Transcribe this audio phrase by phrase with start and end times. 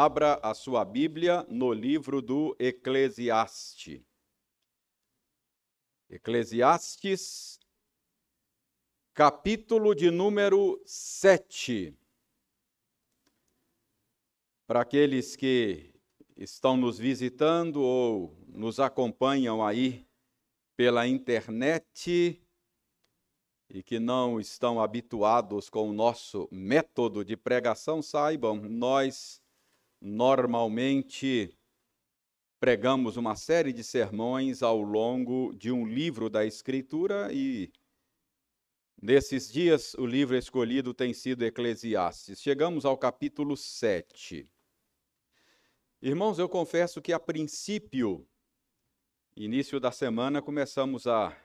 [0.00, 4.00] Abra a sua Bíblia no livro do Eclesiastes.
[6.08, 7.58] Eclesiastes,
[9.12, 11.98] capítulo de número 7.
[14.68, 15.92] Para aqueles que
[16.36, 20.06] estão nos visitando ou nos acompanham aí
[20.76, 22.40] pela internet,
[23.68, 29.42] e que não estão habituados com o nosso método de pregação, saibam, nós
[30.00, 31.56] normalmente
[32.60, 37.72] pregamos uma série de sermões ao longo de um livro da Escritura e
[39.00, 42.40] nesses dias o livro escolhido tem sido Eclesiastes.
[42.40, 44.50] Chegamos ao capítulo 7.
[46.00, 48.26] Irmãos, eu confesso que a princípio,
[49.36, 51.36] início da semana, começamos a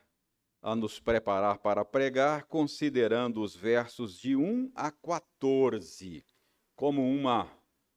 [0.63, 6.25] a nos preparar para pregar, considerando os versos de 1 a 14
[6.73, 7.51] como uma,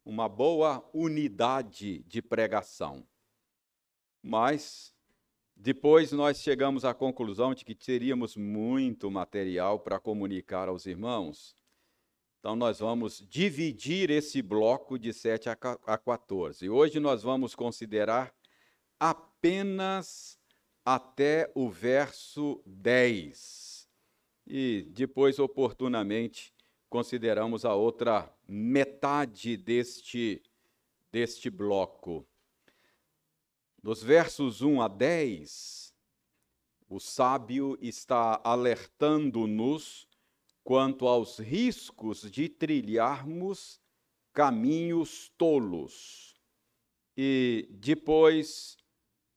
[0.06, 3.04] uma boa unidade de pregação.
[4.22, 4.94] Mas
[5.56, 11.56] depois nós chegamos à conclusão de que teríamos muito material para comunicar aos irmãos.
[12.38, 15.56] Então nós vamos dividir esse bloco de 7 a
[15.98, 16.70] 14.
[16.70, 18.32] Hoje nós vamos considerar
[19.00, 20.38] apenas
[20.84, 23.88] até o verso 10.
[24.46, 26.54] E depois, oportunamente,
[26.88, 30.42] consideramos a outra metade deste,
[31.10, 32.26] deste bloco.
[33.82, 35.94] Nos versos 1 a 10,
[36.88, 40.08] o sábio está alertando-nos
[40.64, 43.80] quanto aos riscos de trilharmos
[44.32, 46.34] caminhos tolos.
[47.16, 48.76] E depois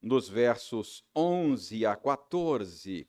[0.02, 3.08] nos versos 11 a 14,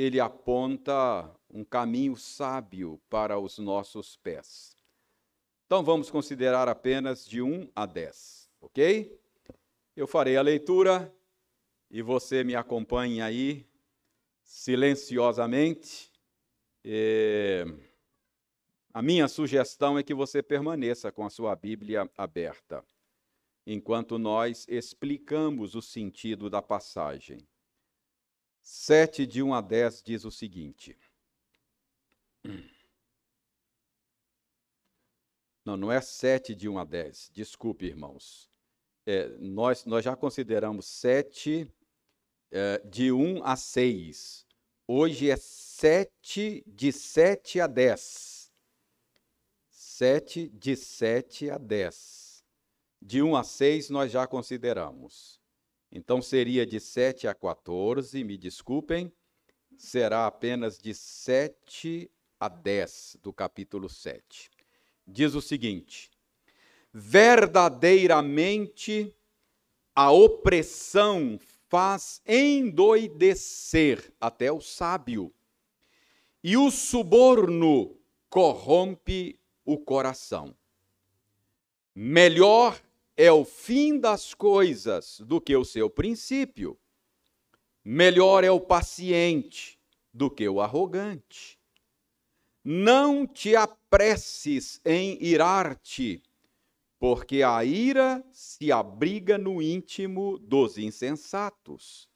[0.00, 4.74] ele aponta um caminho sábio para os nossos pés.
[5.66, 9.20] Então vamos considerar apenas de 1 a 10, ok?
[9.94, 11.14] Eu farei a leitura
[11.90, 13.66] e você me acompanhe aí
[14.42, 16.10] silenciosamente.
[16.82, 17.66] E
[18.94, 22.82] a minha sugestão é que você permaneça com a sua Bíblia aberta
[23.66, 27.38] enquanto nós explicamos o sentido da passagem.
[28.72, 30.96] 7 de 1 a 10 diz o seguinte.
[35.64, 38.48] Não, não é 7 de 1 a 10, desculpe, irmãos.
[39.04, 41.70] É, nós, nós já consideramos 7
[42.50, 44.46] é, de 1 a 6.
[44.86, 48.50] Hoje é 7 de 7 a 10.
[49.68, 52.44] 7 de 7 a 10.
[53.02, 55.39] De 1 a 6 nós já consideramos.
[55.92, 59.12] Então seria de 7 a 14, me desculpem,
[59.76, 62.08] será apenas de 7
[62.38, 64.48] a 10 do capítulo 7.
[65.06, 66.10] Diz o seguinte:
[66.92, 69.14] Verdadeiramente
[69.94, 75.32] a opressão faz endoidecer até o sábio,
[76.42, 77.96] e o suborno
[78.28, 80.56] corrompe o coração.
[81.94, 82.80] Melhor
[83.22, 86.80] é o fim das coisas do que o seu princípio.
[87.84, 89.78] Melhor é o paciente
[90.10, 91.60] do que o arrogante.
[92.64, 96.22] Não te apresses em irar-te,
[96.98, 102.08] porque a ira se abriga no íntimo dos insensatos.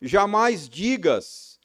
[0.00, 1.60] Jamais digas,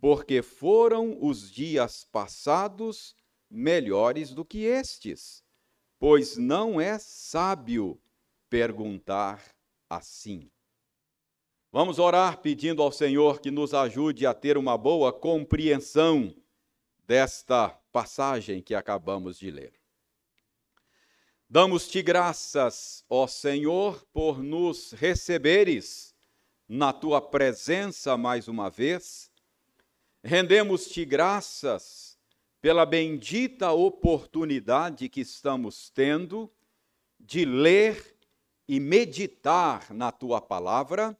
[0.00, 3.14] porque foram os dias passados
[3.48, 5.44] melhores do que estes,
[6.00, 7.96] pois não é sábio
[8.48, 9.42] perguntar
[9.88, 10.50] assim.
[11.70, 16.34] Vamos orar pedindo ao Senhor que nos ajude a ter uma boa compreensão
[17.06, 19.72] desta passagem que acabamos de ler.
[21.48, 26.14] Damos-te graças, ó Senhor, por nos receberes
[26.68, 29.30] na tua presença mais uma vez.
[30.22, 32.18] Rendemos-te graças
[32.60, 36.52] pela bendita oportunidade que estamos tendo
[37.18, 38.17] de ler
[38.68, 41.18] e meditar na tua palavra.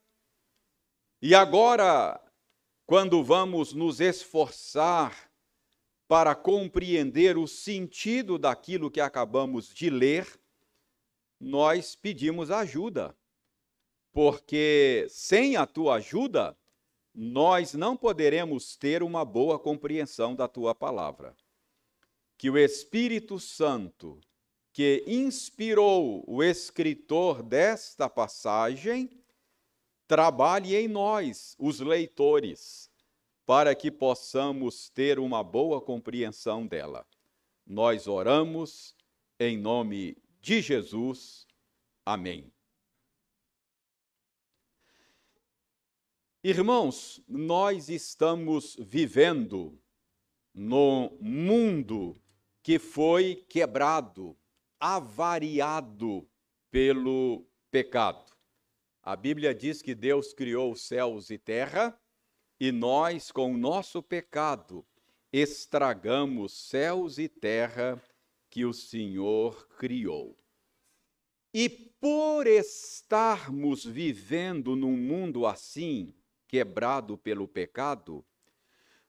[1.22, 2.20] E agora,
[2.86, 5.30] quando vamos nos esforçar
[6.06, 10.28] para compreender o sentido daquilo que acabamos de ler,
[11.40, 13.16] nós pedimos ajuda.
[14.12, 16.56] Porque sem a tua ajuda,
[17.14, 21.34] nós não poderemos ter uma boa compreensão da tua palavra.
[22.36, 24.20] Que o Espírito Santo
[24.78, 29.10] que inspirou o escritor desta passagem
[30.06, 32.88] trabalhe em nós, os leitores,
[33.44, 37.04] para que possamos ter uma boa compreensão dela.
[37.66, 38.94] Nós oramos
[39.40, 41.44] em nome de Jesus.
[42.06, 42.52] Amém.
[46.40, 49.76] Irmãos, nós estamos vivendo
[50.54, 52.14] no mundo
[52.62, 54.38] que foi quebrado,
[54.80, 56.28] avariado
[56.70, 58.24] pelo pecado.
[59.02, 61.98] A Bíblia diz que Deus criou céus e terra
[62.60, 64.84] e nós, com o nosso pecado,
[65.32, 68.02] estragamos céus e terra
[68.50, 70.36] que o Senhor criou.
[71.54, 76.14] E por estarmos vivendo num mundo assim,
[76.46, 78.24] quebrado pelo pecado,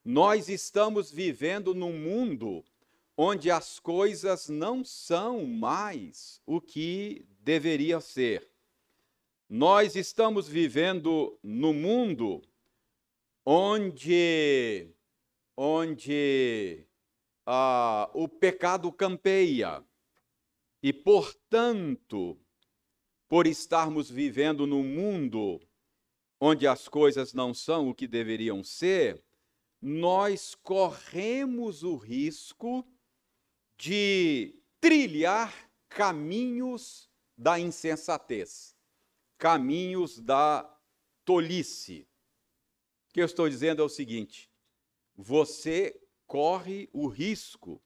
[0.03, 2.63] nós estamos vivendo num mundo
[3.21, 8.49] onde as coisas não são mais o que deveria ser.
[9.49, 12.41] Nós estamos vivendo no mundo
[13.45, 14.87] onde
[15.57, 16.87] onde
[17.45, 19.83] ah, o pecado campeia
[20.81, 22.39] e, portanto,
[23.27, 25.59] por estarmos vivendo num mundo
[26.39, 29.21] onde as coisas não são o que deveriam ser,
[29.81, 32.87] nós corremos o risco
[33.79, 38.75] de trilhar caminhos da insensatez,
[39.37, 40.69] caminhos da
[41.25, 42.07] tolice.
[43.09, 44.51] O que eu estou dizendo é o seguinte:
[45.15, 47.81] você corre o risco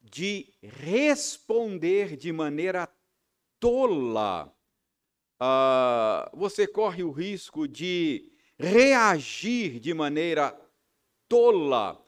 [0.00, 2.88] de responder de maneira
[3.60, 4.56] tola
[5.40, 10.58] uh, você corre o risco de reagir de maneira
[11.28, 12.02] tola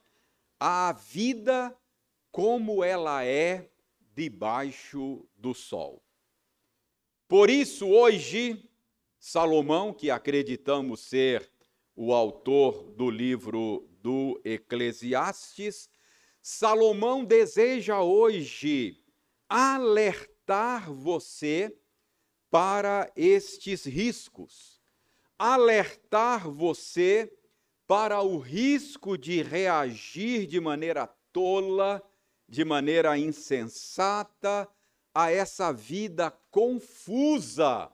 [0.58, 1.76] à vida
[2.30, 3.70] como ela é
[4.14, 6.02] debaixo do sol.
[7.26, 8.68] Por isso, hoje,
[9.18, 11.50] Salomão, que acreditamos ser
[11.94, 15.90] o autor do livro do Eclesiastes,
[16.40, 19.04] Salomão deseja hoje
[19.48, 21.76] alertar você
[22.50, 24.80] para estes riscos,
[25.38, 27.32] alertar você
[27.86, 32.02] para o risco de reagir de maneira tola,
[32.48, 34.68] de maneira insensata
[35.14, 37.92] a essa vida confusa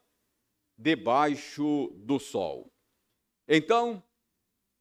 [0.76, 2.70] debaixo do sol.
[3.48, 4.02] Então,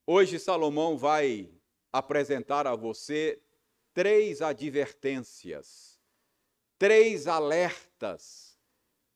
[0.06, 1.50] hoje Salomão vai
[1.92, 3.42] apresentar a você
[3.94, 6.00] três advertências,
[6.78, 8.58] três alertas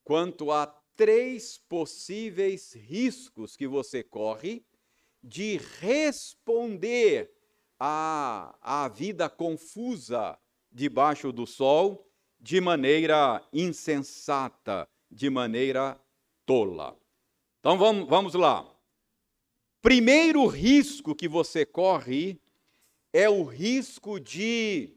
[0.04, 0.66] quanto a
[0.96, 4.64] três possíveis riscos que você corre
[5.22, 7.30] de responder
[7.78, 10.38] à, à vida confusa
[10.70, 12.08] debaixo do sol
[12.40, 16.00] de maneira insensata, de maneira
[16.46, 16.96] tola.
[17.60, 18.66] Então vamos, vamos lá.
[19.82, 22.40] Primeiro risco que você corre
[23.12, 24.96] é o risco de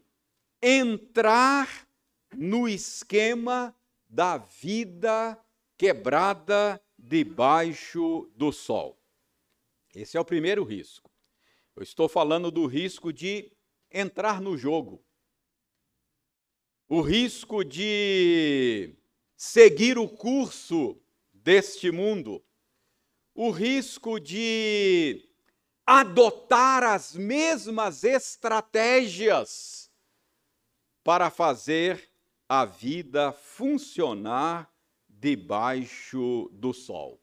[0.61, 1.87] entrar
[2.35, 3.75] no esquema
[4.09, 5.37] da vida
[5.77, 9.01] quebrada debaixo do sol.
[9.95, 11.09] Esse é o primeiro risco.
[11.75, 13.51] Eu estou falando do risco de
[13.89, 15.03] entrar no jogo,
[16.93, 18.93] o risco de
[19.37, 21.01] seguir o curso
[21.31, 22.43] deste mundo,
[23.33, 25.25] o risco de
[25.85, 29.89] adotar as mesmas estratégias
[31.01, 32.11] para fazer
[32.49, 34.69] a vida funcionar
[35.07, 37.21] debaixo do sol.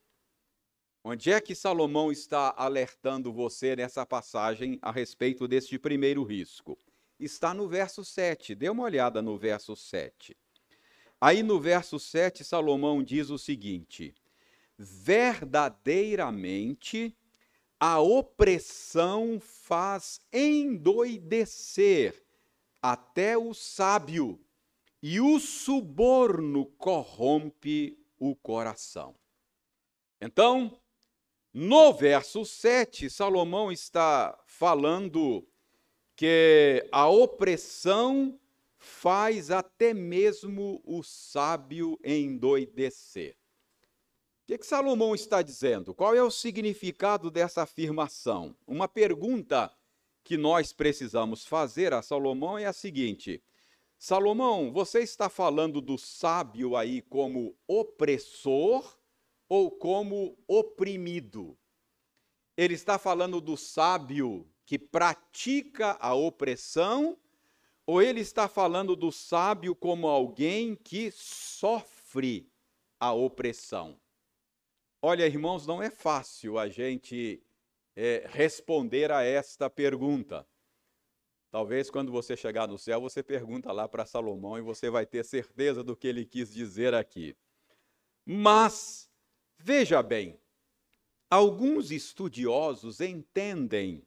[1.04, 6.78] Onde é que Salomão está alertando você nessa passagem a respeito deste primeiro risco?
[7.18, 8.54] Está no verso 7.
[8.54, 10.36] Dê uma olhada no verso 7.
[11.20, 14.14] Aí no verso 7, Salomão diz o seguinte:
[14.78, 17.18] Verdadeiramente
[17.80, 22.24] a opressão faz endoidecer
[22.82, 24.40] até o sábio
[25.02, 29.14] e o suborno corrompe o coração.
[30.20, 30.76] Então,
[31.52, 35.46] no verso 7, Salomão está falando
[36.18, 38.36] que a opressão
[38.76, 43.36] faz até mesmo o sábio endoidecer.
[44.42, 45.94] O que, que Salomão está dizendo?
[45.94, 48.56] Qual é o significado dessa afirmação?
[48.66, 49.72] Uma pergunta
[50.24, 53.40] que nós precisamos fazer a Salomão é a seguinte:
[53.96, 58.98] Salomão, você está falando do sábio aí como opressor
[59.48, 61.56] ou como oprimido?
[62.56, 67.18] Ele está falando do sábio que pratica a opressão
[67.86, 72.52] ou ele está falando do sábio como alguém que sofre
[73.00, 73.98] a opressão?
[75.00, 77.42] Olha, irmãos, não é fácil a gente
[77.96, 80.46] é, responder a esta pergunta.
[81.50, 85.24] Talvez quando você chegar no céu, você pergunta lá para Salomão e você vai ter
[85.24, 87.34] certeza do que ele quis dizer aqui.
[88.22, 89.10] Mas,
[89.56, 90.38] veja bem,
[91.30, 94.06] alguns estudiosos entendem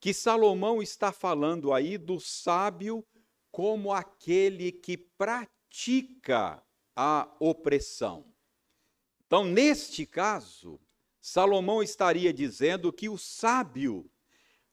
[0.00, 3.06] que Salomão está falando aí do sábio
[3.52, 6.64] como aquele que pratica
[6.96, 8.24] a opressão.
[9.26, 10.80] Então, neste caso,
[11.20, 14.10] Salomão estaria dizendo que o sábio,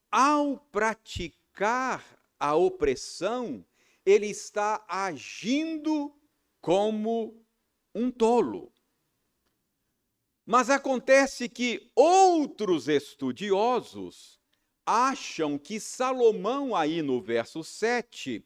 [0.10, 2.04] ao praticar
[2.40, 3.66] a opressão,
[4.06, 6.16] ele está agindo
[6.62, 7.46] como
[7.94, 8.72] um tolo.
[10.46, 14.37] Mas acontece que outros estudiosos
[14.88, 18.44] acham que Salomão, aí no verso 7,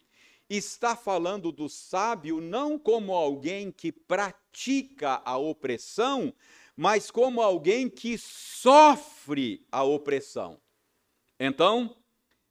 [0.49, 6.33] está falando do sábio não como alguém que pratica a opressão,
[6.75, 10.59] mas como alguém que sofre a opressão.
[11.39, 11.95] Então,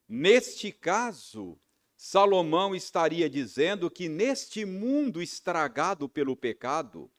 [0.09, 1.59] neste caso,
[1.97, 7.11] Salomão estaria dizendo que neste mundo estragado pelo pecado,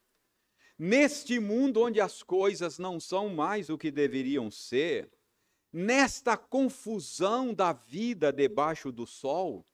[0.84, 5.12] Neste mundo onde as coisas não são mais o que deveriam ser,
[5.72, 9.66] nesta confusão da vida debaixo do sol,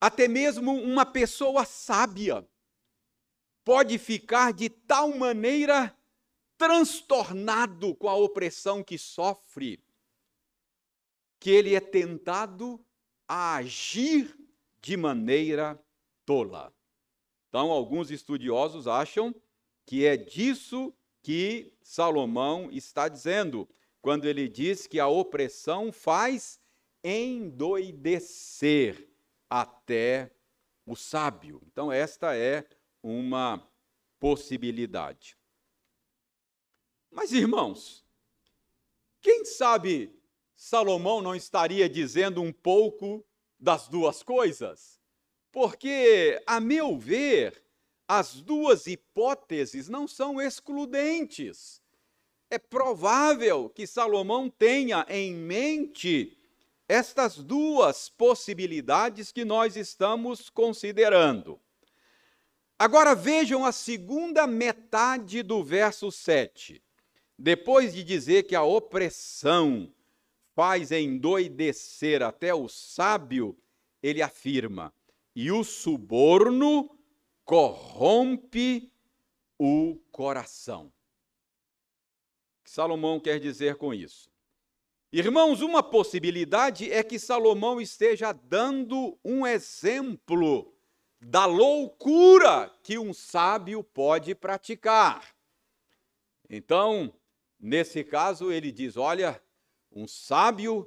[0.00, 2.48] até mesmo uma pessoa sábia
[3.64, 5.94] pode ficar de tal maneira
[6.56, 9.82] transtornado com a opressão que sofre,
[11.38, 12.84] que ele é tentado
[13.26, 14.36] a agir
[14.80, 15.78] de maneira
[16.24, 16.74] tola.
[17.48, 19.34] Então, alguns estudiosos acham
[19.84, 20.92] que é disso
[21.22, 23.68] que Salomão está dizendo,
[24.08, 26.58] quando ele diz que a opressão faz
[27.04, 29.06] endoidecer
[29.50, 30.32] até
[30.86, 31.60] o sábio.
[31.66, 32.66] Então, esta é
[33.02, 33.62] uma
[34.18, 35.36] possibilidade.
[37.10, 38.02] Mas, irmãos,
[39.20, 40.18] quem sabe
[40.56, 43.22] Salomão não estaria dizendo um pouco
[43.60, 44.98] das duas coisas?
[45.52, 47.62] Porque, a meu ver,
[48.08, 51.82] as duas hipóteses não são excludentes.
[52.50, 56.38] É provável que Salomão tenha em mente
[56.88, 61.60] estas duas possibilidades que nós estamos considerando.
[62.78, 66.82] Agora vejam a segunda metade do verso 7.
[67.38, 69.92] Depois de dizer que a opressão
[70.54, 73.56] faz endoidecer até o sábio,
[74.02, 74.92] ele afirma:
[75.36, 76.90] e o suborno
[77.44, 78.90] corrompe
[79.58, 80.90] o coração.
[82.68, 84.30] Que Salomão quer dizer com isso?
[85.10, 90.70] Irmãos, uma possibilidade é que Salomão esteja dando um exemplo
[91.18, 95.34] da loucura que um sábio pode praticar.
[96.50, 97.10] Então,
[97.58, 99.42] nesse caso, ele diz: olha,
[99.90, 100.86] um sábio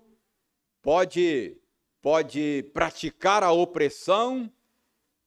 [0.84, 1.58] pode,
[2.00, 4.54] pode praticar a opressão,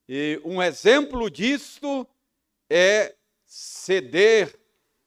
[0.07, 2.07] e um exemplo disto
[2.69, 3.13] é
[3.45, 4.57] ceder,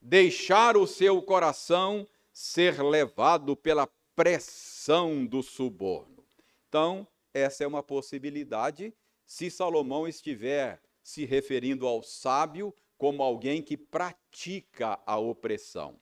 [0.09, 3.87] deixar o seu coração ser levado pela
[4.17, 6.25] pressão do suborno.
[6.67, 8.95] Então, essa é uma possibilidade
[9.27, 16.01] se Salomão estiver se referindo ao sábio como alguém que pratica a opressão.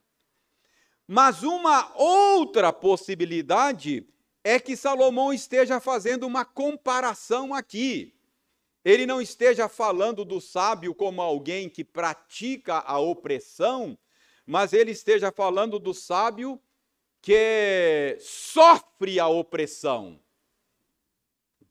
[1.04, 4.08] Mas uma outra possibilidade
[4.44, 8.15] é que Salomão esteja fazendo uma comparação aqui
[8.86, 13.98] ele não esteja falando do sábio como alguém que pratica a opressão,
[14.46, 16.62] mas ele esteja falando do sábio
[17.20, 20.20] que sofre a opressão.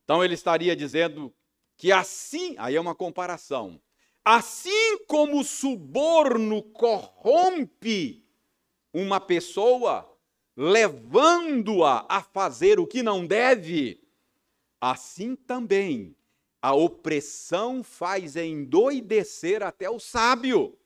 [0.04, 1.34] Então ele estaria dizendo
[1.74, 3.80] que assim, aí é uma comparação,
[4.22, 8.28] assim como o suborno corrompe
[8.92, 10.06] uma pessoa,
[10.54, 14.06] levando-a a fazer o que não deve,
[14.78, 16.14] assim também
[16.66, 20.76] a opressão faz endoidecer até o sábio.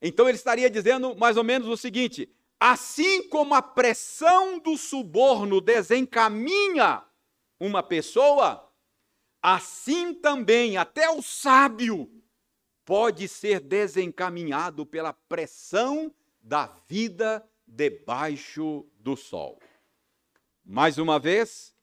[0.00, 5.60] Então ele estaria dizendo mais ou menos o seguinte: assim como a pressão do suborno
[5.60, 7.04] desencaminha
[7.60, 8.72] uma pessoa,
[9.42, 12.10] assim também até o sábio
[12.86, 19.60] pode ser desencaminhado pela pressão da vida debaixo do sol.
[20.64, 21.76] Mais uma vez,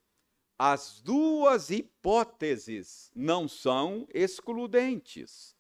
[0.57, 5.55] as duas hipóteses não são excludentes.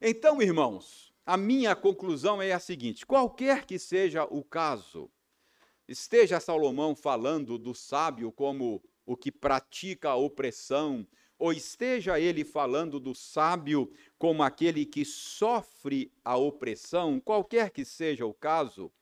[0.00, 5.10] Então, irmãos, a minha conclusão é a seguinte: qualquer que seja o caso,
[5.86, 11.06] esteja Salomão falando do sábio como o que pratica a opressão,
[11.38, 18.26] ou esteja ele falando do sábio como aquele que sofre a opressão, qualquer que seja
[18.26, 18.92] o caso,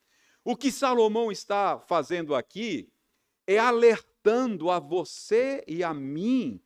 [0.44, 2.90] o que Salomão está fazendo aqui
[3.47, 6.60] é alertar alertando a você e a mim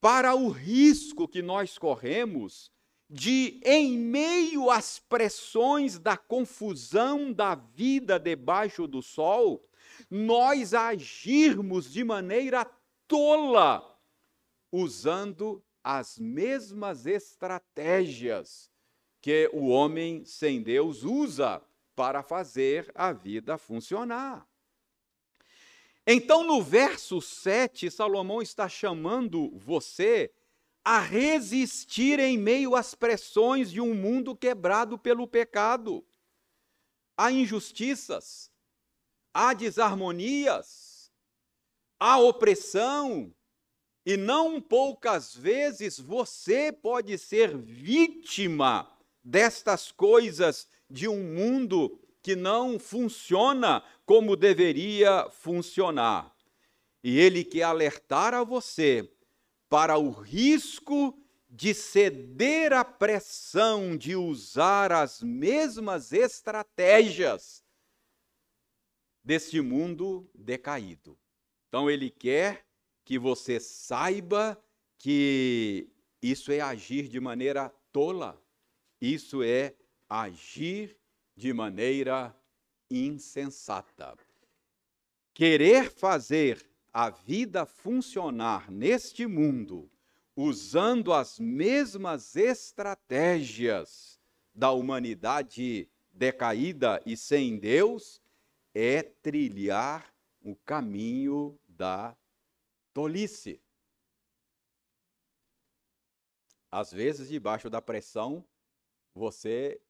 [0.00, 2.70] para o risco que nós corremos
[3.08, 9.64] de, em meio às pressões da confusão da vida debaixo do sol,
[10.10, 12.64] nós agirmos de maneira
[13.06, 13.96] tola,
[14.72, 18.70] usando as mesmas estratégias
[19.20, 21.62] que o homem sem Deus usa
[21.94, 24.46] para fazer a vida funcionar.
[26.06, 30.32] Então, no verso 7, Salomão está chamando você
[30.84, 36.06] a resistir em meio às pressões de um mundo quebrado pelo pecado.
[37.16, 38.52] Há injustiças,
[39.34, 41.10] há desarmonias,
[41.98, 43.34] há opressão,
[44.04, 48.88] e não poucas vezes você pode ser vítima
[49.24, 56.32] destas coisas de um mundo que não funciona como deveria funcionar.
[57.02, 59.12] E ele quer alertar a você
[59.68, 61.18] para o risco
[61.50, 67.64] de ceder à pressão de usar as mesmas estratégias
[69.24, 71.18] deste mundo decaído.
[71.68, 72.64] Então ele quer
[73.04, 74.60] que você saiba
[74.98, 75.88] que
[76.22, 78.40] isso é agir de maneira tola,
[79.00, 79.74] isso é
[80.08, 80.96] agir
[81.36, 82.34] de maneira
[82.90, 84.16] insensata.
[85.34, 89.90] Querer fazer a vida funcionar neste mundo
[90.34, 94.20] usando as mesmas estratégias
[94.54, 98.22] da humanidade decaída e sem Deus
[98.74, 102.16] é trilhar o caminho da
[102.92, 103.60] tolice.
[106.70, 108.44] Às vezes, debaixo da pressão,
[109.14, 109.80] você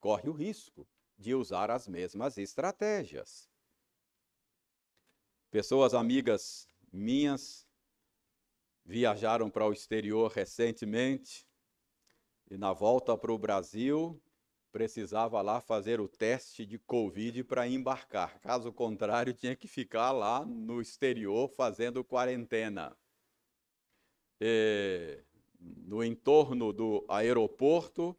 [0.00, 0.86] corre o risco
[1.18, 3.48] de usar as mesmas estratégias.
[5.50, 7.66] Pessoas amigas minhas
[8.84, 11.46] viajaram para o exterior recentemente
[12.50, 14.20] e na volta para o Brasil
[14.70, 18.38] precisava lá fazer o teste de Covid para embarcar.
[18.40, 22.94] Caso contrário, tinha que ficar lá no exterior fazendo quarentena.
[24.38, 25.24] E,
[25.58, 28.14] no entorno do aeroporto,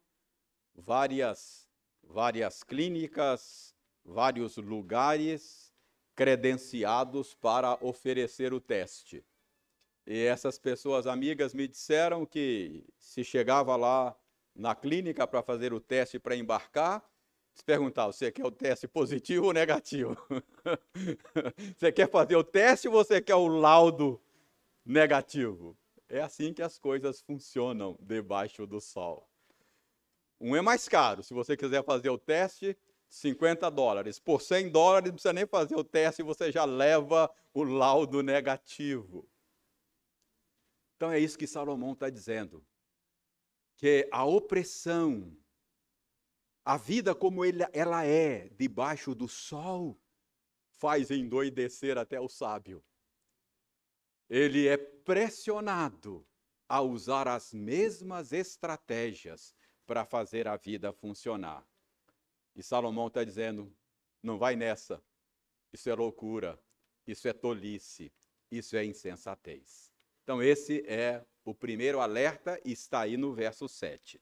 [0.74, 1.67] várias,
[2.08, 5.72] várias clínicas, vários lugares
[6.16, 9.24] credenciados para oferecer o teste.
[10.06, 14.16] E essas pessoas amigas me disseram que se chegava lá
[14.54, 17.04] na clínica para fazer o teste para embarcar,
[17.54, 20.16] se perguntar, você quer o teste positivo ou negativo?
[21.76, 24.20] você quer fazer o teste ou você quer o laudo
[24.84, 25.76] negativo?
[26.08, 29.27] É assim que as coisas funcionam debaixo do sol.
[30.40, 31.22] Um é mais caro.
[31.22, 32.76] Se você quiser fazer o teste,
[33.08, 34.18] 50 dólares.
[34.18, 39.28] Por 100 dólares, não precisa nem fazer o teste, você já leva o laudo negativo.
[40.96, 42.64] Então é isso que Salomão está dizendo.
[43.76, 45.36] Que a opressão,
[46.64, 49.98] a vida como ela é debaixo do sol,
[50.70, 52.84] faz endoidecer até o sábio.
[54.28, 56.26] Ele é pressionado
[56.68, 59.54] a usar as mesmas estratégias
[59.88, 61.64] para fazer a vida funcionar.
[62.54, 63.72] E Salomão está dizendo:
[64.22, 65.02] não vai nessa.
[65.72, 66.60] Isso é loucura,
[67.06, 68.12] isso é tolice,
[68.50, 69.90] isso é insensatez.
[70.22, 74.20] Então, esse é o primeiro alerta e está aí no verso 7.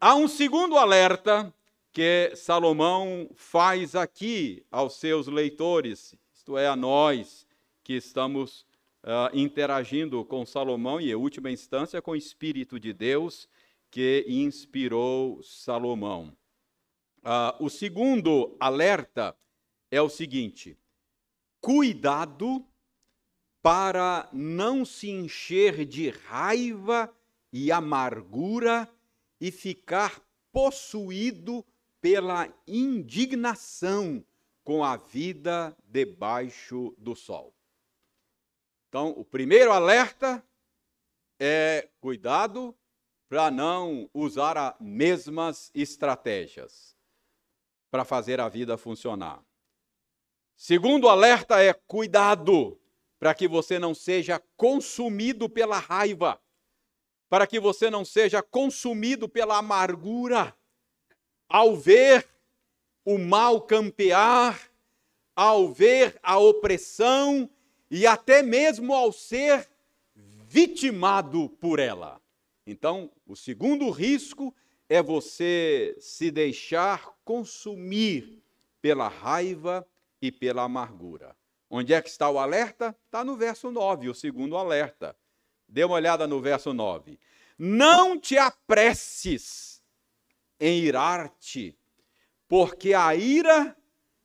[0.00, 1.52] Há um segundo alerta
[1.92, 7.46] que Salomão faz aqui aos seus leitores, isto é, a nós
[7.82, 8.60] que estamos
[9.02, 13.48] uh, interagindo com Salomão e, em última instância, com o Espírito de Deus
[13.96, 16.36] que inspirou Salomão.
[17.24, 19.34] Uh, o segundo alerta
[19.90, 20.78] é o seguinte:
[21.62, 22.62] cuidado
[23.62, 27.10] para não se encher de raiva
[27.50, 28.86] e amargura
[29.40, 30.20] e ficar
[30.52, 31.64] possuído
[31.98, 34.22] pela indignação
[34.62, 37.56] com a vida debaixo do sol.
[38.90, 40.46] Então, o primeiro alerta
[41.40, 42.76] é cuidado
[43.28, 46.96] para não usar as mesmas estratégias
[47.90, 49.42] para fazer a vida funcionar.
[50.56, 52.78] Segundo alerta é cuidado
[53.18, 56.40] para que você não seja consumido pela raiva,
[57.28, 60.56] para que você não seja consumido pela amargura
[61.48, 62.28] ao ver
[63.04, 64.70] o mal campear,
[65.34, 67.48] ao ver a opressão
[67.90, 69.68] e até mesmo ao ser
[70.14, 72.20] vitimado por ela.
[72.66, 74.54] Então, o segundo risco
[74.88, 78.42] é você se deixar consumir
[78.80, 79.86] pela raiva
[80.22, 81.36] e pela amargura.
[81.68, 82.96] Onde é que está o alerta?
[83.04, 85.16] Está no verso 9, o segundo alerta.
[85.68, 87.18] Dê uma olhada no verso 9.
[87.58, 89.82] Não te apresses
[90.60, 91.76] em irar-te,
[92.46, 93.76] porque a ira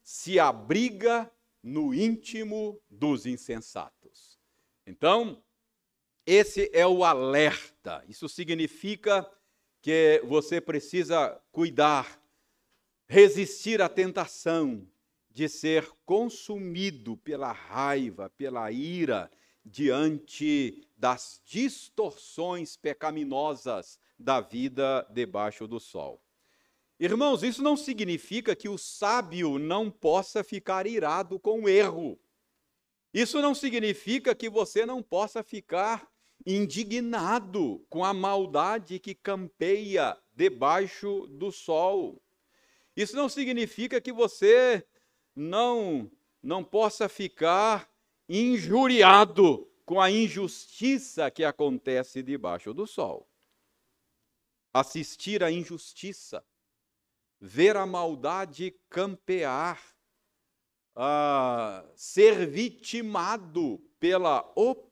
[0.04, 1.32] se abriga
[1.64, 4.40] no íntimo dos insensatos.
[4.86, 5.42] Então,
[6.34, 8.06] esse é o alerta.
[8.08, 9.30] Isso significa
[9.82, 12.22] que você precisa cuidar,
[13.06, 14.88] resistir à tentação
[15.30, 19.30] de ser consumido pela raiva, pela ira,
[19.66, 26.24] diante das distorções pecaminosas da vida debaixo do sol.
[26.98, 32.18] Irmãos, isso não significa que o sábio não possa ficar irado com o erro.
[33.14, 36.11] Isso não significa que você não possa ficar
[36.46, 42.22] indignado com a maldade que campeia debaixo do sol.
[42.96, 44.86] Isso não significa que você
[45.36, 46.12] não
[46.44, 47.88] não possa ficar
[48.28, 53.28] injuriado com a injustiça que acontece debaixo do sol.
[54.74, 56.44] Assistir à injustiça
[57.42, 59.82] ver a maldade campear,
[61.96, 64.91] ser vitimado pela opressão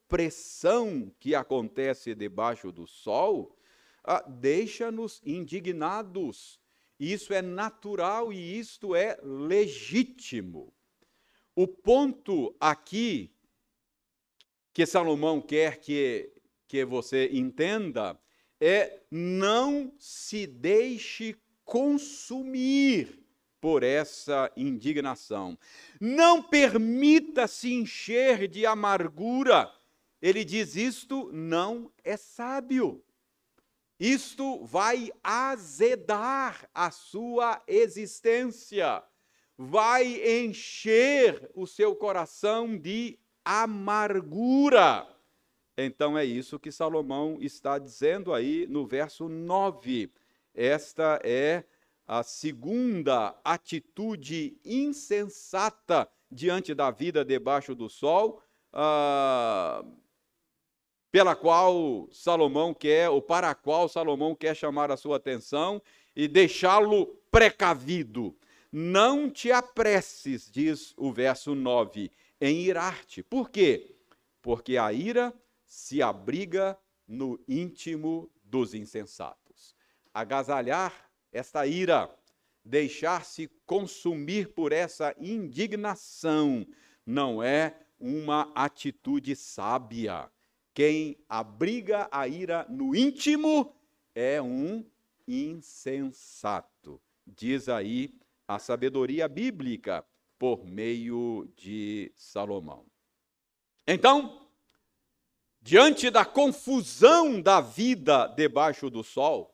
[1.20, 3.56] que acontece debaixo do sol,
[4.28, 6.60] deixa-nos indignados.
[7.00, 10.74] Isso é natural e isto é legítimo.
[11.56, 13.34] O ponto aqui
[14.74, 16.32] que Salomão quer que,
[16.68, 18.20] que você entenda
[18.60, 23.20] é não se deixe consumir
[23.62, 25.58] por essa indignação.
[26.00, 29.72] Não permita se encher de amargura.
[30.22, 33.04] Ele diz: isto não é sábio.
[34.00, 39.04] Isto vai azedar a sua existência,
[39.58, 40.06] vai
[40.46, 45.06] encher o seu coração de amargura.
[45.78, 50.12] Então é isso que Salomão está dizendo aí no verso 9.
[50.54, 51.66] Esta é
[52.08, 58.42] a segunda atitude insensata diante da vida debaixo do sol,
[58.74, 59.84] ah,
[61.12, 65.82] pela qual Salomão quer, ou para a qual Salomão quer chamar a sua atenção
[66.16, 68.36] e deixá-lo precavido.
[68.72, 73.24] Não te apresses, diz o verso 9, em irar-te.
[73.24, 73.96] Por quê?
[74.42, 75.34] Porque a ira
[75.66, 79.40] se abriga no íntimo dos insensatos
[80.14, 82.10] agasalhar esta ira,
[82.64, 86.66] deixar-se consumir por essa indignação,
[87.06, 90.30] não é uma atitude sábia.
[90.80, 93.76] Quem abriga a ira no íntimo
[94.16, 94.90] é um
[95.28, 97.02] insensato.
[97.28, 100.06] Diz aí a sabedoria bíblica
[100.38, 102.86] por meio de Salomão.
[103.86, 104.50] Então,
[105.62, 109.54] diante da confusão da vida debaixo do sol,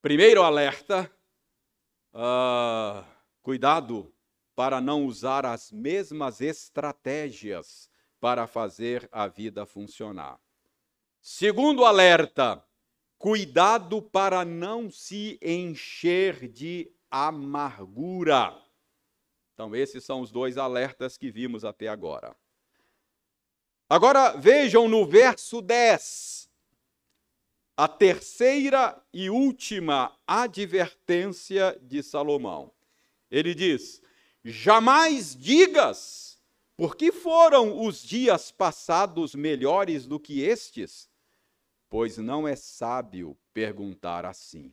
[0.00, 1.10] Primeiro alerta:
[2.14, 3.04] uh,
[3.42, 4.14] cuidado
[4.54, 7.87] para não usar as mesmas estratégias
[8.20, 10.38] para fazer a vida funcionar.
[11.20, 12.64] Segundo alerta:
[13.18, 18.56] cuidado para não se encher de amargura.
[19.54, 22.36] Então, esses são os dois alertas que vimos até agora.
[23.88, 26.48] Agora vejam no verso 10
[27.78, 32.72] a terceira e última advertência de Salomão.
[33.30, 34.02] Ele diz:
[34.44, 36.27] Jamais digas,
[36.78, 41.10] por que foram os dias passados melhores do que estes?
[41.88, 44.68] Pois não é sábio perguntar assim.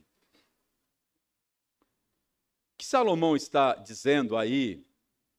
[2.74, 4.86] O que Salomão está dizendo aí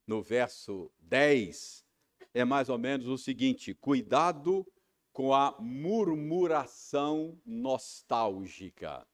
[0.06, 1.86] no verso 10
[2.34, 4.68] é mais ou menos o seguinte: cuidado
[5.14, 9.08] com a murmuração nostálgica.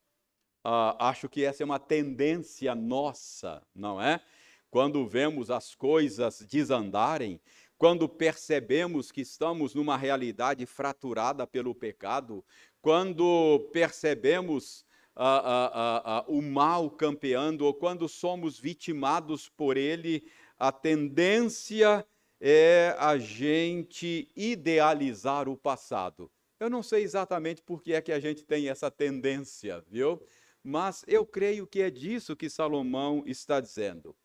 [0.65, 4.25] Uh, acho que essa é uma tendência nossa, não é?
[4.73, 7.39] Quando vemos as coisas desandarem,
[7.77, 12.43] quando percebemos que estamos numa realidade fraturada pelo pecado,
[12.81, 14.83] quando percebemos
[15.15, 22.03] uh, uh, o mal campeando, ou quando somos vitimados por ele, a tendência
[22.41, 26.31] é a gente idealizar o passado.
[26.59, 30.19] Eu não sei exatamente por que é que a gente tem essa tendência, viu?
[30.63, 34.15] Mas eu creio que é disso que Salomão está dizendo.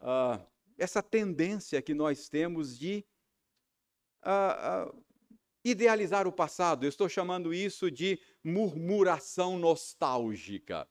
[0.00, 0.40] Ah,
[0.76, 3.04] essa tendência que nós temos de
[4.22, 4.94] ah, ah,
[5.64, 6.84] idealizar o passado.
[6.84, 10.88] Eu estou chamando isso de murmuração nostálgica.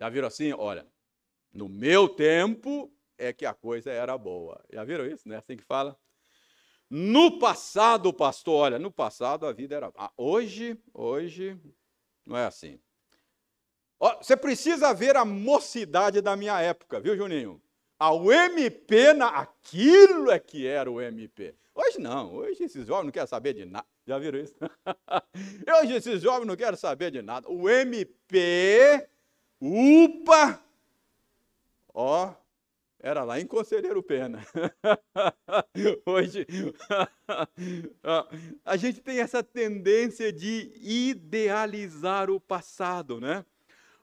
[0.00, 0.52] Já viram assim?
[0.52, 0.86] Olha,
[1.52, 4.62] no meu tempo é que a coisa era boa.
[4.72, 5.36] Já viram isso, né?
[5.36, 5.98] Assim que fala.
[6.88, 9.92] No passado, pastor, olha, no passado a vida era.
[9.96, 11.60] Ah, hoje, hoje,
[12.24, 12.80] não é assim.
[14.18, 17.60] Você precisa ver a mocidade da minha época, viu, Juninho?
[17.98, 19.28] Ao MP, na...
[19.28, 21.54] aquilo é que era o MP.
[21.74, 23.86] Hoje não, hoje esses jovens não querem saber de nada.
[24.06, 24.56] Já viram isso?
[25.80, 27.50] hoje esses jovens não querem saber de nada.
[27.50, 29.08] O MP,
[29.60, 30.60] UPA,
[31.92, 32.34] ó,
[32.98, 34.44] era lá em Conselheiro Pena.
[36.04, 36.46] Hoje,
[38.64, 43.44] a gente tem essa tendência de idealizar o passado, né?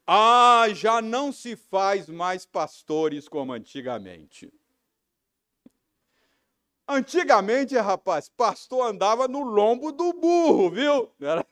[0.06, 4.52] Ah, já não se faz mais pastores como antigamente.
[6.88, 11.10] Antigamente, rapaz, pastor andava no lombo do burro, viu?
[11.22, 11.46] Era...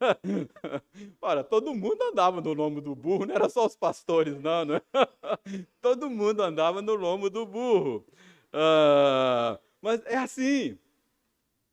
[1.22, 4.82] Ora, todo mundo andava no lombo do burro, não era só os pastores, não, né?
[5.80, 8.04] Todo mundo andava no lombo do burro.
[8.52, 10.78] Ah, mas é assim,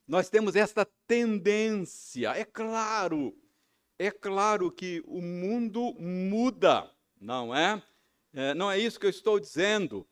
[0.08, 3.36] nós temos esta tendência, é claro,
[4.06, 7.82] é claro que o mundo muda, não é?
[8.34, 10.08] é não é isso que eu estou dizendo.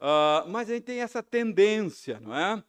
[0.00, 2.62] Uh, mas a gente tem essa tendência, não é?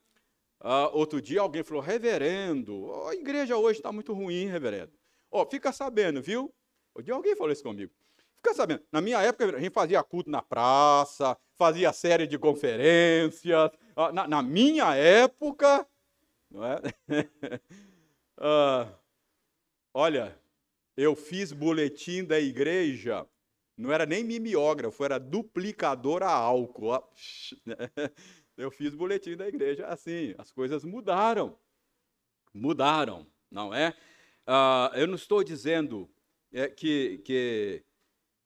[0.62, 4.92] Uh, outro dia alguém falou, reverendo, a igreja hoje está muito ruim, reverendo.
[5.32, 6.54] Ó, oh, fica sabendo, viu?
[6.94, 7.94] Outro dia alguém falou isso comigo.
[8.38, 13.72] Fica sabendo, na minha época a gente fazia culto na praça, fazia série de conferências.
[13.96, 15.88] Uh, na, na, minha época,
[16.50, 16.82] não é?
[19.94, 20.39] olha,
[21.00, 23.26] eu fiz boletim da igreja,
[23.78, 27.02] não era nem mimeógrafo, era duplicador a álcool.
[28.58, 31.58] Eu fiz boletim da igreja assim, as coisas mudaram.
[32.54, 33.96] Mudaram, não é?
[34.46, 36.10] Uh, eu não estou dizendo
[36.52, 37.86] é, que, que,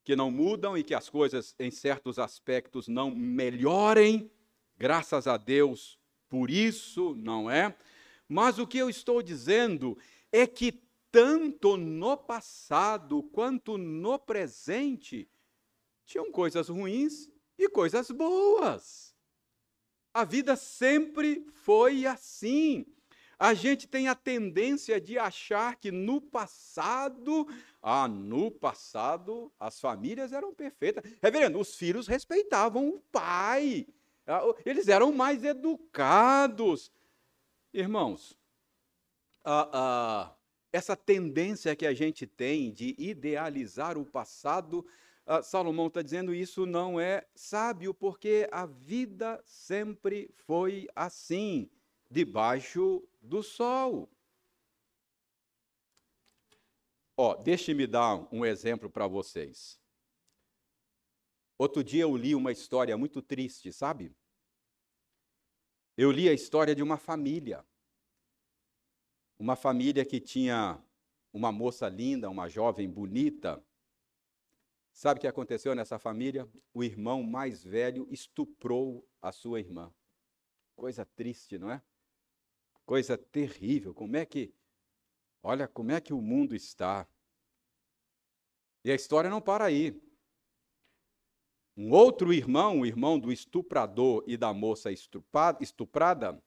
[0.04, 4.30] que não mudam e que as coisas, em certos aspectos, não melhorem,
[4.78, 5.98] graças a Deus
[6.30, 7.76] por isso, não é?
[8.30, 9.98] Mas o que eu estou dizendo
[10.32, 10.83] é que
[11.14, 15.30] tanto no passado quanto no presente,
[16.04, 19.16] tinham coisas ruins e coisas boas.
[20.12, 22.84] A vida sempre foi assim.
[23.38, 27.48] A gente tem a tendência de achar que no passado,
[27.80, 31.04] ah, no passado as famílias eram perfeitas.
[31.22, 33.86] Reverendo, os filhos respeitavam o pai,
[34.26, 36.92] ah, eles eram mais educados.
[37.72, 38.36] Irmãos,
[39.46, 40.36] ah, ah,
[40.74, 44.80] essa tendência que a gente tem de idealizar o passado,
[45.28, 51.70] uh, Salomão está dizendo isso não é sábio, porque a vida sempre foi assim,
[52.10, 54.10] debaixo do sol.
[57.16, 59.80] Ó, deixe-me dar um exemplo para vocês.
[61.56, 64.12] Outro dia eu li uma história muito triste, sabe?
[65.96, 67.64] Eu li a história de uma família
[69.38, 70.82] uma família que tinha
[71.32, 73.64] uma moça linda, uma jovem bonita.
[74.92, 76.48] Sabe o que aconteceu nessa família?
[76.74, 79.92] O irmão mais velho estuprou a sua irmã.
[80.76, 81.82] Coisa triste, não é?
[82.86, 83.94] Coisa terrível.
[83.94, 84.54] Como é que.
[85.42, 87.08] Olha como é que o mundo está.
[88.84, 90.00] E a história não para aí.
[91.76, 96.44] Um outro irmão, o irmão do estuprador e da moça estuprada,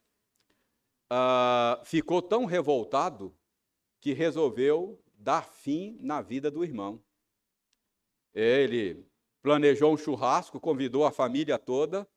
[1.13, 3.37] uh, ficou tão revoltado
[4.01, 7.03] que resolveu dar fim na vida do irmão.
[8.35, 9.05] Ele
[9.43, 12.09] planejou um churrasco, convidou a família toda,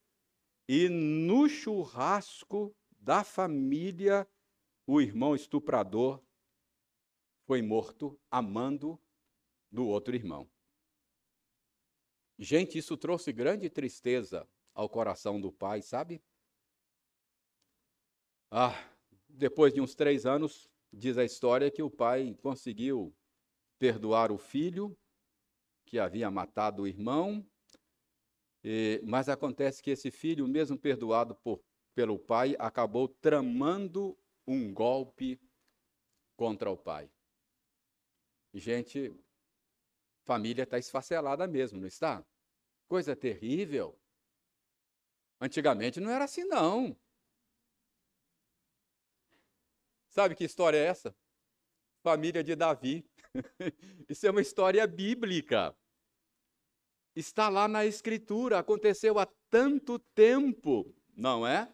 [0.67, 4.27] e no churrasco da família,
[4.85, 6.21] o irmão estuprador
[7.45, 8.99] foi morto amando
[9.71, 10.49] do outro irmão.
[12.37, 16.21] Gente, isso trouxe grande tristeza ao coração do pai, sabe?
[18.51, 18.73] Ah,
[19.27, 23.15] depois de uns três anos, diz a história que o pai conseguiu
[23.77, 24.97] perdoar o filho
[25.85, 27.45] que havia matado o irmão,
[28.63, 31.63] e, mas acontece que esse filho, mesmo perdoado por,
[31.95, 35.39] pelo pai, acabou tramando um golpe
[36.35, 37.09] contra o pai.
[38.53, 39.15] Gente,
[40.25, 42.25] família está esfacelada mesmo, não está?
[42.87, 43.99] Coisa terrível.
[45.39, 46.97] Antigamente não era assim, não.
[50.09, 51.15] Sabe que história é essa?
[52.03, 53.05] Família de Davi.
[54.09, 55.75] Isso é uma história bíblica.
[57.15, 61.71] Está lá na Escritura, aconteceu há tanto tempo, não é?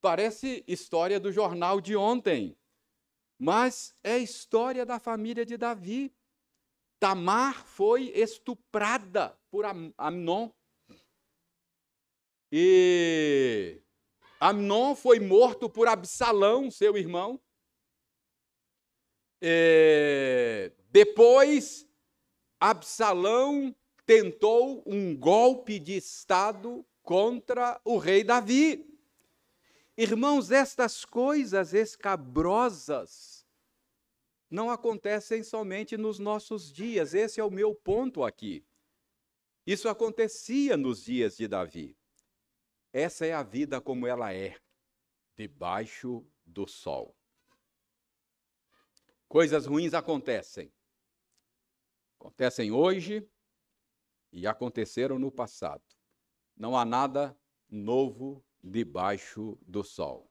[0.00, 2.56] Parece história do jornal de ontem,
[3.38, 6.14] mas é história da família de Davi.
[7.00, 9.64] Tamar foi estuprada por
[9.96, 10.50] Amnon.
[12.52, 13.82] E
[14.38, 17.40] Amnon foi morto por Absalão, seu irmão.
[19.46, 21.86] É, depois,
[22.58, 23.76] Absalão
[24.06, 28.90] tentou um golpe de Estado contra o rei Davi.
[29.98, 33.46] Irmãos, estas coisas escabrosas
[34.48, 38.64] não acontecem somente nos nossos dias, esse é o meu ponto aqui.
[39.66, 41.94] Isso acontecia nos dias de Davi.
[42.94, 44.56] Essa é a vida como ela é,
[45.36, 47.14] debaixo do sol.
[49.28, 50.72] Coisas ruins acontecem.
[52.18, 53.28] Acontecem hoje
[54.32, 55.84] e aconteceram no passado.
[56.56, 57.36] Não há nada
[57.68, 60.30] novo debaixo do sol.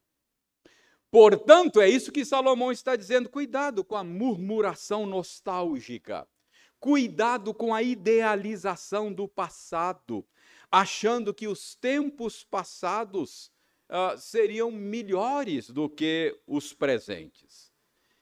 [1.12, 6.28] Portanto, é isso que Salomão está dizendo: cuidado com a murmuração nostálgica,
[6.80, 10.26] cuidado com a idealização do passado,
[10.72, 13.52] achando que os tempos passados
[13.90, 17.72] uh, seriam melhores do que os presentes.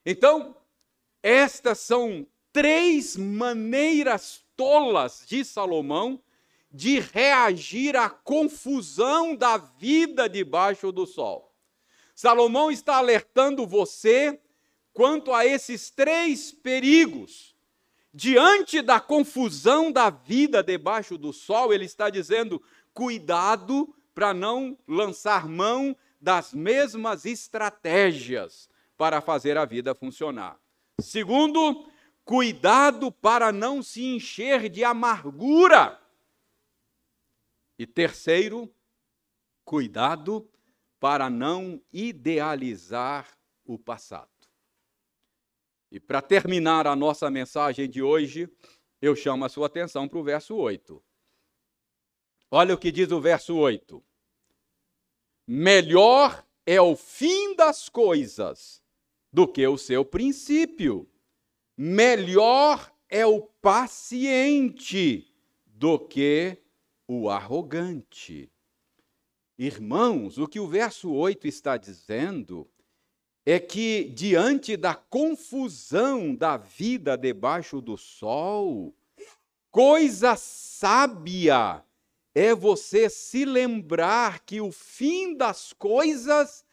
[0.05, 0.61] Então,
[1.23, 6.21] estas são três maneiras tolas de Salomão
[6.71, 11.53] de reagir à confusão da vida debaixo do sol.
[12.15, 14.39] Salomão está alertando você
[14.93, 17.55] quanto a esses três perigos.
[18.13, 22.62] Diante da confusão da vida debaixo do sol, ele está dizendo:
[22.93, 30.60] cuidado para não lançar mão das mesmas estratégias para fazer a vida funcionar.
[31.01, 31.89] Segundo,
[32.23, 35.99] cuidado para não se encher de amargura
[37.77, 38.73] e terceiro,
[39.65, 40.49] cuidado
[40.99, 44.29] para não idealizar o passado.
[45.91, 48.49] E para terminar a nossa mensagem de hoje,
[49.01, 51.03] eu chamo a sua atenção para o verso 8.
[52.49, 54.03] Olha o que diz o verso 8.
[55.47, 58.80] Melhor é o fim das coisas
[59.31, 61.07] do que o seu princípio.
[61.77, 65.33] Melhor é o paciente
[65.65, 66.57] do que
[67.07, 68.51] o arrogante.
[69.57, 72.67] Irmãos, o que o verso 8 está dizendo
[73.45, 78.95] é que, diante da confusão da vida debaixo do sol,
[79.69, 81.83] coisa sábia
[82.33, 86.63] é você se lembrar que o fim das coisas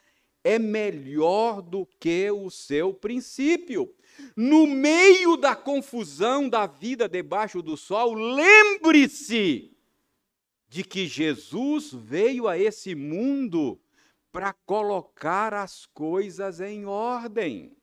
[0.48, 3.94] é melhor do que o seu princípio.
[4.34, 9.76] No meio da confusão da vida debaixo do sol, lembre-se
[10.66, 13.78] de que Jesus veio a esse mundo
[14.32, 17.76] para colocar as coisas em ordem.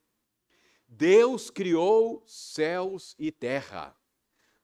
[0.87, 3.95] Deus criou céus e terra.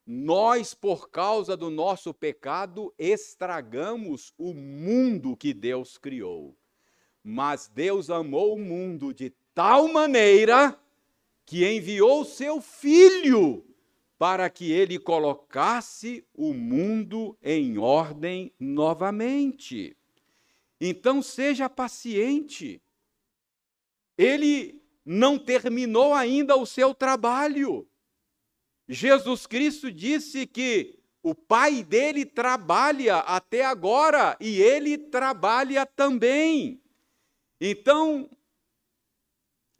[0.07, 6.57] Nós, por causa do nosso pecado, estragamos o mundo que Deus criou.
[7.23, 10.77] Mas Deus amou o mundo de tal maneira
[11.45, 13.65] que enviou seu Filho
[14.17, 19.97] para que ele colocasse o mundo em ordem novamente.
[20.79, 22.81] Então seja paciente.
[24.17, 27.87] Ele não terminou ainda o seu trabalho.
[28.87, 36.80] Jesus Cristo disse que o pai dele trabalha até agora e ele trabalha também.
[37.61, 38.29] Então,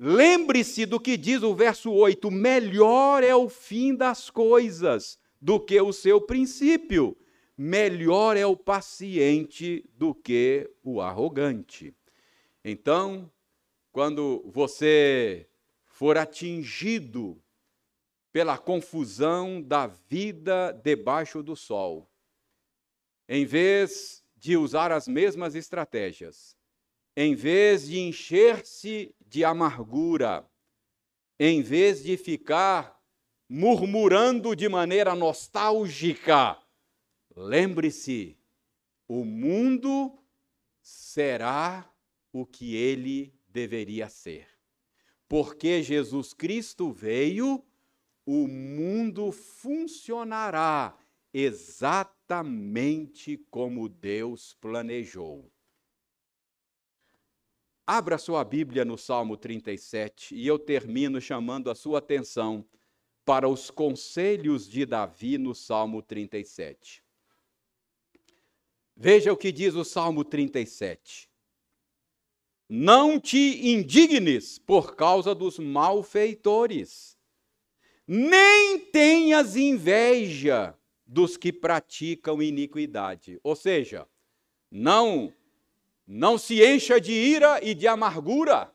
[0.04, 5.80] Lembre-se do que diz o verso 8: melhor é o fim das coisas do que
[5.80, 7.16] o seu princípio,
[7.56, 11.96] melhor é o paciente do que o arrogante.
[12.66, 13.32] Então,
[13.92, 15.48] quando você
[15.86, 17.40] for atingido
[18.32, 22.10] pela confusão da vida debaixo do sol,
[23.30, 26.58] em vez de usar as mesmas estratégias,
[27.16, 30.48] em vez de encher-se de amargura,
[31.40, 33.00] em vez de ficar
[33.50, 36.58] murmurando de maneira nostálgica,
[37.36, 38.38] lembre-se:
[39.08, 40.18] o mundo
[40.82, 41.92] será
[42.32, 44.48] o que ele deveria ser.
[45.28, 47.66] Porque Jesus Cristo veio,
[48.26, 50.98] o mundo funcionará
[51.34, 55.52] exatamente como Deus planejou.
[57.86, 62.66] Abra sua Bíblia no Salmo 37 e eu termino chamando a sua atenção
[63.26, 67.04] para os conselhos de Davi no Salmo 37.
[68.96, 71.30] Veja o que diz o Salmo 37.
[72.70, 77.18] Não te indignes por causa dos malfeitores,
[78.08, 83.40] nem tenhas inveja dos que praticam iniquidade.
[83.44, 84.08] Ou seja,
[84.74, 85.34] Não,
[86.14, 88.70] não se encha de ira e de amargura,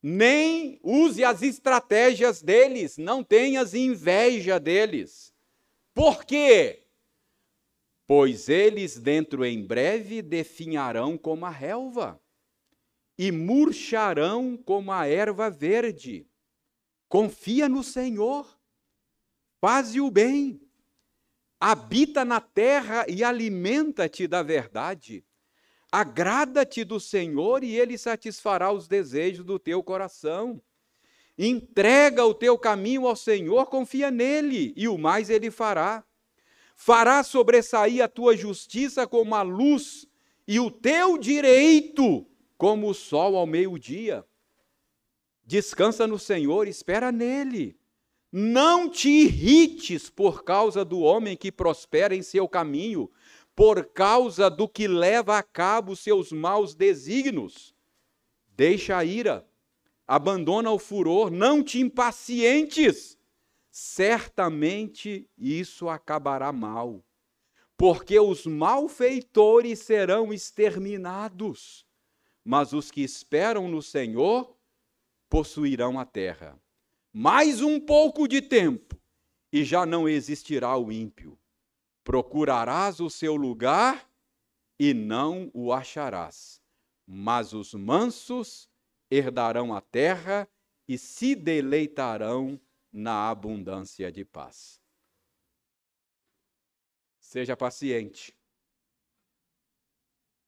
[0.00, 5.34] nem use as estratégias deles, não tenhas inveja deles.
[5.92, 6.86] Por quê?
[8.06, 12.22] Pois eles dentro em breve definharão como a relva
[13.18, 16.24] e murcharão como a erva verde.
[17.08, 18.60] Confia no Senhor,
[19.60, 20.60] faze o bem,
[21.58, 25.24] habita na terra e alimenta-te da verdade.
[25.92, 30.58] Agrada-te do Senhor e ele satisfará os desejos do teu coração.
[31.36, 36.02] Entrega o teu caminho ao Senhor, confia nele, e o mais ele fará.
[36.74, 40.06] Fará sobressair a tua justiça como a luz,
[40.48, 42.26] e o teu direito
[42.56, 44.24] como o sol ao meio-dia.
[45.44, 47.76] Descansa no Senhor, espera nele.
[48.32, 53.10] Não te irrites por causa do homem que prospera em seu caminho,
[53.54, 57.74] por causa do que leva a cabo seus maus desígnios.
[58.56, 59.46] Deixa a ira,
[60.06, 63.18] abandona o furor, não te impacientes.
[63.70, 67.04] Certamente isso acabará mal,
[67.76, 71.86] porque os malfeitores serão exterminados,
[72.44, 74.54] mas os que esperam no Senhor
[75.28, 76.60] possuirão a terra
[77.12, 78.98] mais um pouco de tempo,
[79.52, 81.38] e já não existirá o ímpio.
[82.04, 84.10] Procurarás o seu lugar
[84.78, 86.60] e não o acharás.
[87.06, 88.68] Mas os mansos
[89.10, 90.48] herdarão a terra
[90.88, 92.60] e se deleitarão
[92.92, 94.80] na abundância de paz.
[97.20, 98.36] Seja paciente.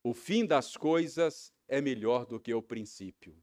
[0.03, 3.43] O fim das coisas é melhor do que o princípio.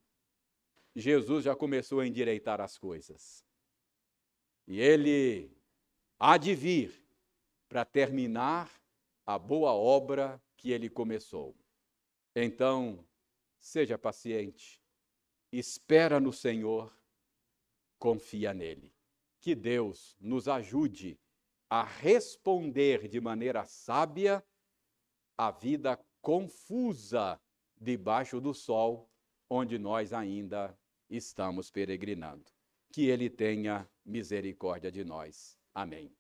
[0.95, 3.43] Jesus já começou a endireitar as coisas.
[4.68, 5.51] E ele
[6.20, 7.01] há de vir
[7.72, 8.70] para terminar
[9.26, 11.56] a boa obra que ele começou.
[12.36, 13.08] Então,
[13.62, 14.84] seja paciente,
[15.54, 16.94] espera no Senhor,
[17.98, 18.94] confia nele.
[19.40, 21.18] Que Deus nos ajude
[21.70, 24.46] a responder de maneira sábia
[25.38, 27.40] à vida confusa
[27.80, 29.10] debaixo do sol,
[29.50, 30.78] onde nós ainda
[31.10, 32.52] estamos peregrinando.
[32.92, 35.58] Que Ele tenha misericórdia de nós.
[35.74, 36.14] Amém.